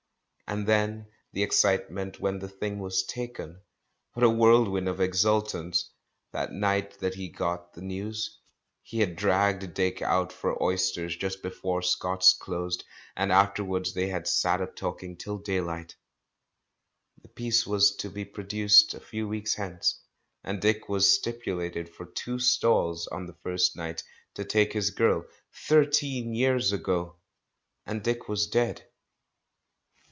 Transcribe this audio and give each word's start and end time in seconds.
And 0.47 0.67
then 0.67 1.07
the 1.31 1.43
excite 1.43 1.89
ment 1.89 2.19
when 2.19 2.39
the 2.39 2.49
thing 2.49 2.79
was 2.79 3.03
taken— 3.05 3.61
what 4.11 4.25
a 4.25 4.29
whirl 4.29 4.69
wind 4.69 4.89
of 4.89 4.99
exultance! 4.99 5.89
That 6.33 6.51
night 6.51 6.99
that 6.99 7.13
he 7.15 7.29
got 7.29 7.71
the 7.71 7.81
news. 7.81 8.37
He 8.83 8.99
had 8.99 9.15
dragged 9.15 9.73
Dick 9.73 10.01
out 10.01 10.33
for 10.33 10.61
oysters 10.61 11.15
just 11.15 11.41
before 11.41 11.81
Scott's 11.81 12.33
closed, 12.33 12.83
and 13.15 13.31
afterwards 13.31 13.93
they 13.93 14.07
had 14.07 14.27
sat 14.27 14.59
up 14.59 14.75
talking 14.75 15.15
till 15.15 15.37
daylight. 15.37 15.95
The 17.21 17.29
piece 17.29 17.65
was 17.65 17.95
to 17.95 18.09
be 18.09 18.25
produced 18.25 18.93
a 18.93 18.99
few 18.99 19.29
weeks 19.29 19.53
hence, 19.55 20.03
and 20.43 20.59
Dick 20.61 20.85
had 20.91 21.03
stip 21.03 21.43
ulated 21.45 21.87
for 21.87 22.05
tico 22.07 22.39
stalls 22.39 23.07
on 23.07 23.25
the 23.25 23.37
first 23.41 23.77
night, 23.77 24.03
to 24.33 24.43
take 24.43 24.73
his 24.73 24.89
girl.... 24.89 25.23
Thirteen 25.69 26.33
years 26.33 26.73
ago! 26.73 27.19
And 27.85 28.03
Dick 28.03 28.27
was 28.27 28.47
dead. 28.47 28.85